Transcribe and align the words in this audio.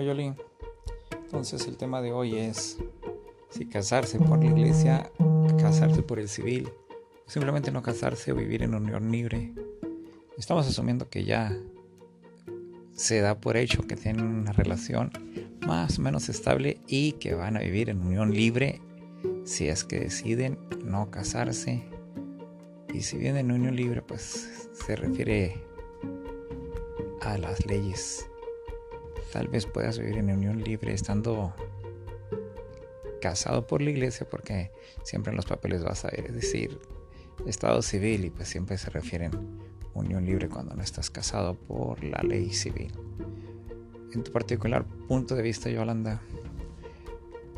Entonces 0.00 1.66
el 1.66 1.76
tema 1.76 2.00
de 2.00 2.12
hoy 2.12 2.36
es 2.36 2.78
si 3.50 3.66
casarse 3.66 4.18
por 4.18 4.38
la 4.38 4.46
iglesia, 4.46 5.10
casarse 5.60 6.02
por 6.02 6.18
el 6.18 6.28
civil, 6.28 6.70
simplemente 7.26 7.70
no 7.70 7.82
casarse 7.82 8.32
o 8.32 8.36
vivir 8.36 8.62
en 8.62 8.74
unión 8.74 9.12
libre. 9.12 9.52
Estamos 10.38 10.66
asumiendo 10.66 11.10
que 11.10 11.24
ya 11.24 11.54
se 12.94 13.20
da 13.20 13.38
por 13.38 13.58
hecho 13.58 13.82
que 13.82 13.96
tienen 13.96 14.24
una 14.24 14.52
relación 14.52 15.10
más 15.66 15.98
o 15.98 16.02
menos 16.02 16.30
estable 16.30 16.80
y 16.86 17.12
que 17.12 17.34
van 17.34 17.58
a 17.58 17.60
vivir 17.60 17.90
en 17.90 18.00
unión 18.00 18.32
libre 18.32 18.80
si 19.44 19.68
es 19.68 19.84
que 19.84 20.00
deciden 20.00 20.58
no 20.82 21.10
casarse. 21.10 21.82
Y 22.94 23.02
si 23.02 23.18
vienen 23.18 23.50
en 23.50 23.56
unión 23.56 23.76
libre, 23.76 24.00
pues 24.00 24.68
se 24.72 24.96
refiere 24.96 25.62
a 27.20 27.36
las 27.36 27.66
leyes. 27.66 28.26
Tal 29.32 29.48
vez 29.48 29.64
puedas 29.64 29.98
vivir 29.98 30.18
en 30.18 30.30
unión 30.30 30.62
libre 30.62 30.92
estando 30.92 31.54
casado 33.22 33.66
por 33.66 33.80
la 33.80 33.90
iglesia 33.90 34.28
porque 34.28 34.70
siempre 35.04 35.30
en 35.30 35.36
los 35.36 35.46
papeles 35.46 35.82
vas 35.82 36.04
a 36.04 36.08
decir 36.08 36.78
estado 37.46 37.80
civil 37.80 38.26
y 38.26 38.30
pues 38.30 38.48
siempre 38.48 38.76
se 38.76 38.90
refieren 38.90 39.30
unión 39.94 40.26
libre 40.26 40.48
cuando 40.48 40.74
no 40.74 40.82
estás 40.82 41.08
casado 41.08 41.54
por 41.54 42.04
la 42.04 42.22
ley 42.22 42.50
civil. 42.50 42.92
En 44.12 44.22
tu 44.22 44.32
particular 44.32 44.84
punto 45.08 45.34
de 45.34 45.42
vista, 45.42 45.70
Yolanda, 45.70 46.20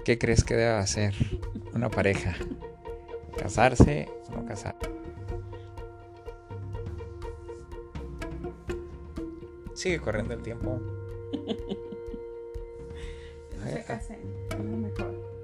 ¿qué 0.05 0.17
crees 0.17 0.45
que 0.45 0.55
debe 0.55 0.75
hacer 0.75 1.15
una 1.73 1.91
pareja? 1.91 2.37
¿Casarse 3.37 4.09
o 4.29 4.37
no 4.37 4.47
casarse? 4.47 4.91
Sigue 9.75 9.99
corriendo 9.99 10.35
el 10.35 10.43
tiempo. 10.43 10.81
No 13.59 13.71
se 13.71 13.85
casen, 13.85 14.21
es 14.51 14.59
lo 14.59 14.77
mejor. 14.77 15.35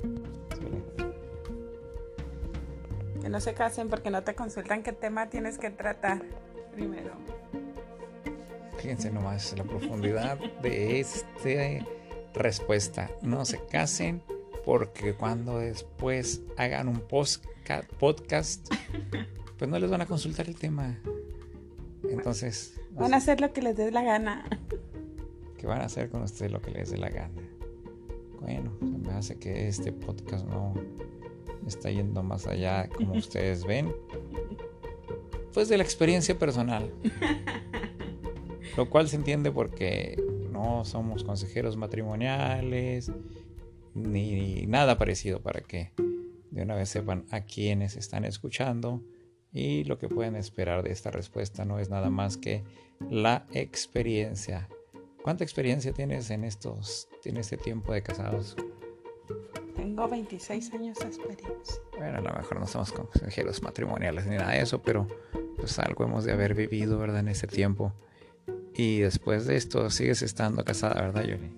Que 3.21 3.29
no 3.29 3.41
se 3.41 3.55
casen 3.55 3.89
porque 3.89 4.11
no 4.11 4.23
te 4.23 4.35
consultan 4.35 4.83
qué 4.83 4.93
tema 4.93 5.29
tienes 5.29 5.59
que 5.59 5.71
tratar 5.71 6.23
primero. 6.73 7.13
Fíjense 8.79 9.11
nomás 9.11 9.55
la 9.59 9.65
profundidad 9.65 10.39
de 10.63 11.01
esta 11.01 11.87
respuesta. 12.33 13.11
No 13.21 13.45
se 13.45 13.61
casen 13.67 14.23
porque 14.65 15.15
cuando 15.15 15.59
después 15.59 16.41
hagan 16.57 16.89
un 16.89 17.01
podcast, 17.01 18.67
pues 19.59 19.71
no 19.71 19.79
les 19.79 19.91
van 19.91 20.01
a 20.01 20.07
consultar 20.07 20.49
el 20.49 20.57
tema. 20.57 20.99
Entonces... 22.09 22.81
Van 22.93 23.13
a 23.15 23.19
hacer 23.19 23.41
lo 23.41 23.53
que 23.53 23.63
les 23.63 23.77
dé 23.77 23.91
la 23.91 24.03
gana. 24.03 24.45
Que 25.61 25.67
van 25.67 25.83
a 25.83 25.85
hacer 25.85 26.09
con 26.09 26.23
ustedes 26.23 26.51
lo 26.51 26.63
que 26.63 26.71
les 26.71 26.91
dé 26.91 26.97
la 26.97 27.11
gana. 27.11 27.43
Bueno, 28.41 28.73
me 28.81 29.13
hace 29.13 29.39
que 29.39 29.69
este 29.69 29.93
podcast 29.93 30.47
no 30.47 30.73
está 31.67 31.91
yendo 31.91 32.23
más 32.23 32.47
allá 32.47 32.89
como 32.89 33.13
ustedes 33.19 33.67
ven. 33.67 33.95
Pues 35.53 35.69
de 35.69 35.77
la 35.77 35.83
experiencia 35.83 36.39
personal. 36.39 36.91
Lo 38.77 38.89
cual 38.89 39.09
se 39.09 39.17
entiende 39.17 39.53
porque 39.53 40.23
no 40.51 40.87
somos 40.87 41.25
consejeros 41.25 41.77
matrimoniales 41.77 43.13
ni 43.93 44.67
nada 44.67 44.97
parecido 44.97 45.43
para 45.43 45.61
que 45.61 45.93
de 46.51 46.63
una 46.63 46.75
vez 46.75 46.89
sepan 46.89 47.27
a 47.31 47.43
quienes 47.43 47.97
están 47.97 48.25
escuchando 48.25 49.03
y 49.53 49.85
lo 49.85 49.99
que 49.99 50.09
pueden 50.09 50.37
esperar 50.37 50.83
de 50.85 50.93
esta 50.93 51.11
respuesta 51.11 51.67
no 51.67 51.79
es 51.79 51.91
nada 51.91 52.09
más 52.09 52.39
que 52.39 52.65
la 53.11 53.47
experiencia. 53.53 54.69
¿Cuánta 55.23 55.45
experiencia 55.45 55.93
tienes 55.93 56.31
en 56.31 56.45
estos 56.45 57.09
en 57.25 57.37
este 57.37 57.57
tiempo 57.57 57.93
de 57.93 58.03
casados? 58.03 58.57
Tengo 59.77 60.09
26 60.09 60.73
años 60.73 60.99
de 60.99 61.07
experiencia. 61.07 61.77
Bueno, 61.97 62.19
a 62.19 62.21
lo 62.23 62.33
mejor 62.33 62.61
no 62.61 62.67
somos 62.67 62.91
consejeros 62.93 63.63
matrimoniales 63.63 64.27
ni 64.27 64.37
nada 64.37 64.53
de 64.53 64.63
eso, 64.63 64.81
pero 64.83 65.07
pues 65.57 65.79
algo 65.79 66.05
hemos 66.05 66.25
de 66.25 66.33
haber 66.33 66.55
vivido, 66.55 66.99
¿verdad? 66.99 67.21
En 67.21 67.29
ese 67.29 67.47
tiempo. 67.47 67.93
Y 68.75 69.01
después 69.01 69.47
de 69.47 69.57
esto 69.57 69.91
sigues 69.91 70.23
estando 70.23 70.65
casada, 70.65 71.01
¿verdad, 71.03 71.25
Yoli? 71.25 71.51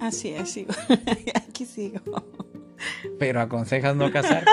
Así 0.00 0.30
es, 0.30 0.50
sigo. 0.50 0.72
Aquí 1.48 1.66
sigo. 1.66 2.00
Pero 3.18 3.40
aconsejas 3.40 3.94
no 3.94 4.10
casarte. 4.10 4.50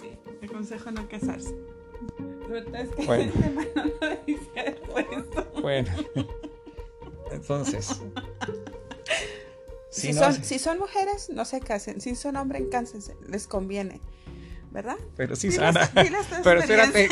sí, 0.00 0.18
aconsejo 0.44 0.90
no 0.92 1.08
casarse. 1.08 1.54
Es 2.54 2.88
que 2.90 3.06
bueno. 3.06 3.32
no 3.74 3.84
lo 3.84 4.16
dice 4.26 4.76
bueno. 5.60 5.90
Entonces. 7.30 8.00
Si, 9.90 10.12
son, 10.12 10.32
si 10.44 10.58
son 10.58 10.78
mujeres, 10.78 11.28
no 11.30 11.44
se 11.44 11.60
casen. 11.60 12.00
Si 12.00 12.14
son 12.14 12.36
hombres, 12.36 12.62
cánsense. 12.70 13.16
Les 13.26 13.46
conviene. 13.46 14.00
¿Verdad? 14.70 14.96
Pero 15.16 15.34
sí, 15.34 15.50
Sana. 15.50 15.90
Pero 16.44 16.60
espérate. 16.60 17.08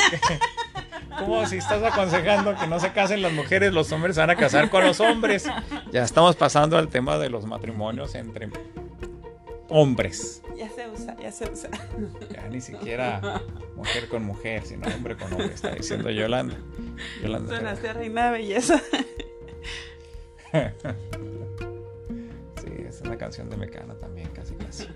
¿Cómo 1.19 1.47
si 1.47 1.57
estás 1.57 1.83
aconsejando 1.83 2.55
que 2.57 2.67
no 2.67 2.79
se 2.79 2.93
casen 2.93 3.23
las 3.23 3.33
mujeres, 3.33 3.73
los 3.73 3.91
hombres 3.93 4.17
se 4.17 4.21
van 4.21 4.31
a 4.31 4.37
casar 4.37 4.69
con 4.69 4.85
los 4.85 5.01
hombres? 5.01 5.45
Ya 5.91 6.03
estamos 6.03 6.37
pasando 6.37 6.77
al 6.77 6.89
tema 6.89 7.17
de 7.19 7.31
los 7.31 7.47
matrimonios 7.47 8.15
entre 8.15 8.51
hombres. 9.69 10.43
Ya 10.57 10.69
se 10.71 10.86
usa, 10.97 11.17
ya 11.17 11.33
se 11.33 11.51
usa. 11.51 11.71
Ya 12.31 12.49
ni 12.49 12.61
siquiera 12.61 13.43
mujer 13.75 14.09
con 14.09 14.25
mujer, 14.25 14.65
sino 14.65 14.87
hombre 14.89 15.17
con 15.17 15.33
hombre, 15.33 15.55
está 15.55 15.71
diciendo 15.75 16.11
Yolanda. 16.11 16.57
Yolanda 17.23 17.57
Sonaste 17.57 17.93
reina 17.93 18.27
de 18.27 18.39
belleza. 18.39 18.81
sí, 22.63 22.71
es 22.89 23.01
una 23.03 23.17
canción 23.17 23.51
de 23.51 23.57
Mecano 23.57 23.95
también, 23.97 24.29
casi 24.31 24.55
casi. 24.55 24.89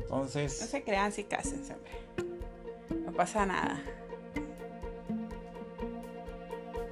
Entonces. 0.00 0.60
No 0.60 0.66
se 0.66 0.82
crean 0.82 1.12
si 1.12 1.24
cásense, 1.24 1.74
hombre. 1.74 1.92
No 3.04 3.12
pasa 3.12 3.46
nada. 3.46 3.80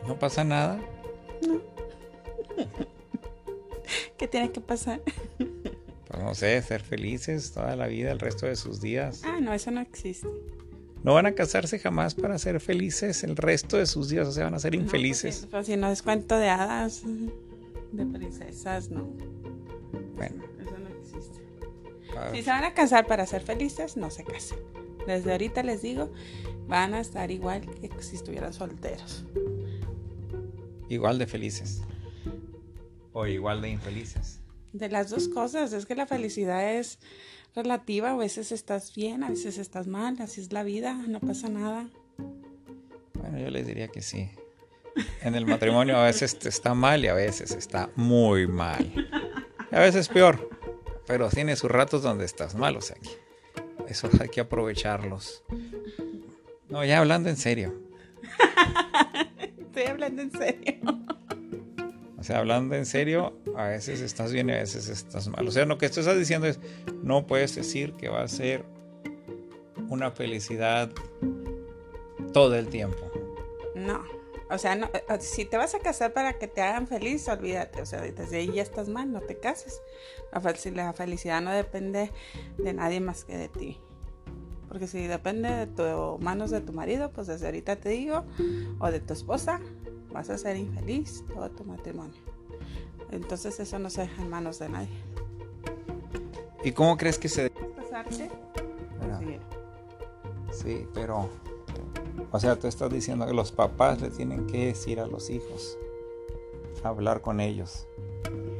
¿No 0.07 0.19
pasa 0.19 0.45
nada? 0.45 0.81
No. 1.47 1.61
¿Qué 4.17 4.27
tiene 4.27 4.51
que 4.51 4.61
pasar? 4.61 5.01
Pues 6.19 6.27
no 6.27 6.34
sé, 6.34 6.61
ser 6.62 6.83
felices 6.83 7.53
toda 7.53 7.77
la 7.77 7.87
vida, 7.87 8.11
el 8.11 8.19
resto 8.19 8.47
de 8.47 8.56
sus 8.56 8.81
días. 8.81 9.23
Ah, 9.25 9.39
no, 9.41 9.55
eso 9.55 9.71
no 9.71 9.81
existe. 9.81 10.27
No 11.05 11.15
van 11.15 11.27
a 11.27 11.33
casarse 11.33 11.79
jamás 11.79 12.17
para 12.17 12.37
ser 12.39 12.59
felices 12.59 13.23
el 13.23 13.37
resto 13.37 13.77
de 13.77 13.87
sus 13.87 14.09
días, 14.09 14.27
o 14.27 14.33
sea, 14.33 14.47
van 14.47 14.55
a 14.55 14.59
ser 14.59 14.75
infelices. 14.75 15.43
No, 15.43 15.51
pues, 15.51 15.67
si 15.67 15.77
no 15.77 15.89
es 15.93 16.03
cuento 16.03 16.37
de 16.37 16.49
hadas, 16.49 17.05
de 17.93 18.05
princesas, 18.05 18.91
no. 18.91 19.05
Bueno. 20.17 20.43
Eso, 20.61 20.71
eso 20.71 20.78
no 20.78 20.89
existe. 20.89 21.41
Si 22.33 22.43
se 22.43 22.51
van 22.51 22.65
a 22.65 22.75
casar 22.75 23.07
para 23.07 23.25
ser 23.25 23.43
felices, 23.43 23.97
no 23.97 24.11
se 24.11 24.25
casen. 24.25 24.59
Desde 25.07 25.31
ahorita 25.31 25.62
les 25.62 25.83
digo, 25.83 26.11
van 26.67 26.95
a 26.95 27.01
estar 27.01 27.31
igual 27.31 27.61
que 27.61 27.91
si 28.03 28.17
estuvieran 28.17 28.53
solteros. 28.53 29.25
Igual 30.89 31.21
de 31.21 31.28
felices. 31.28 31.83
O 33.12 33.25
igual 33.25 33.62
de 33.62 33.71
infelices. 33.71 34.41
De 34.73 34.89
las 34.89 35.11
dos 35.11 35.29
cosas, 35.29 35.73
es 35.73 35.87
que 35.87 35.95
la 35.95 36.06
felicidad 36.06 36.75
es 36.75 36.99
relativa, 37.55 38.12
a 38.12 38.17
veces 38.17 38.53
estás 38.53 38.95
bien, 38.95 39.25
a 39.25 39.31
veces 39.31 39.59
estás 39.59 39.87
mal, 39.87 40.17
así 40.21 40.41
es 40.41 40.53
la 40.53 40.62
vida, 40.62 40.95
no 40.95 41.21
pasa 41.21 41.49
nada. 41.49 41.89
Bueno, 43.15 43.39
yo 43.39 43.51
les 43.51 43.67
diría 43.67 43.89
que 43.89 44.03
sí. 44.03 44.31
En 45.23 45.34
el 45.34 45.47
matrimonio 45.47 45.97
a 45.97 46.05
veces 46.05 46.37
está 46.45 46.75
mal 46.75 47.05
y 47.05 47.09
a 47.09 47.15
veces 47.15 47.53
está 47.53 47.91
muy 47.95 48.47
mal. 48.47 48.93
Y 49.71 49.75
a 49.75 49.81
veces 49.81 50.09
peor, 50.09 50.51
pero 51.07 51.28
tiene 51.28 51.57
sus 51.57 51.71
ratos 51.71 52.03
donde 52.03 52.25
estás 52.25 52.55
mal, 52.55 52.77
o 52.77 52.81
sea 52.81 52.97
que 52.97 53.28
eso 53.93 54.09
hay 54.21 54.28
que 54.28 54.41
aprovecharlos. 54.41 55.42
No, 56.69 56.84
ya 56.84 56.98
hablando 56.98 57.28
en 57.28 57.37
serio. 57.37 57.75
Estoy 59.59 59.84
hablando 59.84 60.22
en 60.22 60.33
serio. 60.33 60.75
O 62.19 62.22
sea, 62.22 62.39
hablando 62.39 62.75
en 62.75 62.84
serio, 62.84 63.39
a 63.59 63.66
veces 63.66 64.01
estás 64.01 64.33
bien 64.33 64.49
y 64.51 64.53
a 64.53 64.59
veces 64.59 64.89
estás 64.89 65.27
mal. 65.27 65.47
O 65.47 65.51
sea, 65.51 65.65
lo 65.65 65.78
que 65.78 65.87
estás 65.87 66.16
diciendo 66.16 66.47
es, 66.47 66.60
no 67.03 67.27
puedes 67.27 67.57
decir 67.57 67.93
que 67.95 68.09
va 68.09 68.22
a 68.22 68.28
ser 68.28 68.65
una 69.89 70.13
felicidad 70.13 70.91
todo 72.33 72.55
el 72.55 72.69
tiempo. 72.69 73.10
No. 73.75 74.05
O 74.49 74.59
sea, 74.59 74.77
no, 74.77 74.89
si 75.19 75.45
te 75.45 75.57
vas 75.57 75.75
a 75.75 75.81
casar 75.81 76.13
para 76.13 76.39
que 76.39 76.47
te 76.47 76.63
hagan 76.63 76.87
feliz, 76.87 77.28
olvídate. 77.28 77.83
O 77.83 77.87
sea, 77.87 78.01
desde 78.01 78.37
ahí 78.37 78.53
ya 78.53 78.63
estás 78.63 78.89
mal, 78.89 79.10
no 79.10 79.21
te 79.22 79.41
cases. 79.41 79.83
La, 80.72 80.93
felicidad 80.93 81.41
no 81.41 81.51
depende 81.51 82.13
de 82.59 82.72
nadie 82.72 83.01
más 83.01 83.25
que 83.25 83.37
de 83.37 83.49
ti. 83.49 83.81
Porque 84.69 84.87
si 84.87 85.04
depende 85.09 85.51
de 85.51 85.66
tu 85.66 86.22
manos 86.22 86.53
de 86.53 86.61
tu 86.61 86.72
marido, 86.72 87.11
pues 87.11 87.27
desde 87.27 87.47
ahorita 87.47 87.75
te 87.75 87.89
digo, 87.89 88.25
o 88.78 88.89
de 88.89 89.01
tu 89.01 89.15
esposa, 89.15 89.61
vas 90.13 90.31
a 90.31 90.39
ser 90.39 90.57
infeliz 90.57 91.25
todo 91.34 91.51
tu 91.51 91.65
matrimonio. 91.65 92.38
Entonces 93.10 93.59
eso 93.60 93.78
no 93.78 93.91
se 93.91 94.03
deja 94.03 94.22
en 94.22 94.31
manos 94.31 94.59
de 94.59 94.69
nadie. 94.69 94.89
¿Y 96.65 96.72
cómo 96.72 96.97
crees 96.97 97.19
que 97.19 97.28
se 97.28 97.45
debe 97.45 97.55
casarse? 97.77 98.31
Sí. 99.21 99.39
sí, 100.53 100.87
pero 100.93 101.28
o 102.31 102.39
sea, 102.41 102.57
tú 102.57 102.66
estás 102.66 102.91
diciendo 102.91 103.27
que 103.27 103.33
los 103.33 103.53
papás 103.53 104.01
le 104.01 104.10
tienen 104.10 104.47
que 104.47 104.66
decir 104.66 105.01
a 105.01 105.07
los 105.07 105.31
hijos 105.31 105.78
hablar 106.84 107.21
con 107.22 107.41
ellos. 107.41 107.87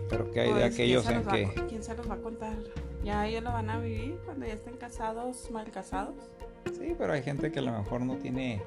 Pero 0.09 0.31
¿qué 0.31 0.41
hay 0.41 0.49
de 0.53 0.61
Pues, 0.61 0.75
aquellos 0.75 1.05
¿quién 1.07 1.21
en 1.21 1.29
a 1.29 1.33
que... 1.33 1.45
co- 1.55 1.67
¿Quién 1.69 1.83
se 1.83 1.95
los 1.97 2.09
va 2.11 2.15
a 2.15 2.19
contar? 2.19 2.57
Ya 3.05 3.27
ellos 3.27 3.43
lo 3.43 3.51
van 3.53 3.71
a 3.71 3.79
vivir 3.79 4.19
cuando 4.25 4.47
ya 4.47 4.55
estén 4.55 4.77
casados, 4.77 5.51
mal 5.51 5.71
casados. 5.71 6.15
Sí, 6.79 6.95
pero 6.99 7.13
hay 7.13 7.23
gente 7.23 7.53
que 7.53 7.59
a 7.61 7.63
lo 7.63 7.73
mejor 7.73 8.01
no 8.01 8.17
tiene 8.17 8.61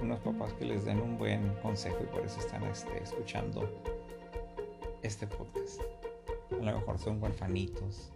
unos 0.00 0.20
papás 0.20 0.52
que 0.54 0.64
les 0.66 0.84
den 0.84 1.00
un 1.00 1.18
buen 1.18 1.54
consejo 1.62 1.96
y 2.02 2.06
por 2.06 2.24
eso 2.24 2.38
están 2.40 2.62
este, 2.64 3.02
escuchando 3.02 3.68
este 5.02 5.26
podcast. 5.26 5.80
A 6.52 6.56
lo 6.56 6.78
mejor 6.78 6.98
son 6.98 7.22
huerfanitos. 7.22 8.12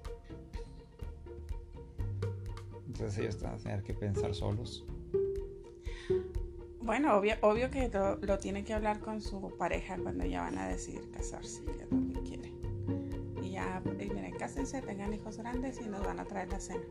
Entonces 2.87 3.19
ellos 3.19 3.41
van 3.43 3.55
a 3.55 3.57
tener 3.59 3.83
que 3.83 3.95
pensar 3.95 4.35
solos. 4.35 4.85
Bueno, 6.83 7.17
obvio, 7.17 7.35
obvio 7.43 7.71
que 7.71 7.89
lo, 7.89 8.17
lo 8.17 8.39
tienen 8.39 8.65
que 8.65 8.75
hablar 8.75 9.01
con 9.01 9.21
su 9.21 9.55
pareja 9.57 9.97
cuando 9.97 10.25
ya 10.25 10.41
van 10.41 10.59
a 10.59 10.69
decidir 10.69 11.11
casarse, 11.11 11.65
que 11.65 11.85
es 11.85 11.93
lo 11.93 12.13
que 12.13 12.29
quieren. 12.29 12.53
Y 13.43 13.53
ya, 13.53 13.83
y 13.99 14.11
miren, 14.11 14.33
cásense, 14.37 14.83
tengan 14.83 15.15
hijos 15.15 15.39
grandes 15.39 15.81
y 15.81 15.89
nos 15.89 16.05
van 16.05 16.19
a 16.21 16.25
traer 16.25 16.49
la 16.49 16.61
cena. 16.61 16.83